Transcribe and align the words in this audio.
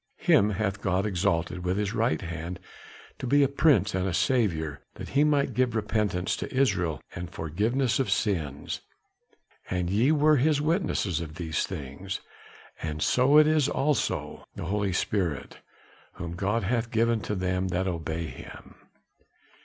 Him 0.17 0.49
hath 0.49 0.81
God 0.81 1.05
exalted 1.05 1.63
with 1.63 1.77
his 1.77 1.93
right 1.93 2.19
hand 2.21 2.59
to 3.19 3.27
be 3.27 3.43
a 3.43 3.47
Prince 3.47 3.93
and 3.93 4.07
a 4.07 4.15
Saviour, 4.15 4.81
that 4.95 5.09
he 5.09 5.23
might 5.23 5.53
give 5.53 5.75
repentance 5.75 6.35
to 6.37 6.51
Israel 6.51 6.99
and 7.13 7.29
forgiveness 7.29 7.99
of 7.99 8.09
sins. 8.09 8.81
And 9.69 9.91
we 9.91 10.11
are 10.11 10.37
his 10.37 10.59
witnesses 10.59 11.21
of 11.21 11.35
these 11.35 11.67
things; 11.67 12.19
and 12.81 12.99
so 13.03 13.37
is 13.37 13.69
also 13.69 14.43
the 14.55 14.65
Holy 14.65 14.91
Spirit, 14.91 15.59
whom 16.13 16.33
God 16.33 16.63
hath 16.63 16.89
given 16.89 17.21
to 17.21 17.35
them 17.35 17.67
that 17.67 17.85
obey 17.85 18.25
him." 18.25 18.73